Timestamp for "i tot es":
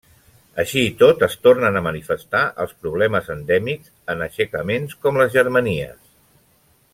0.91-1.35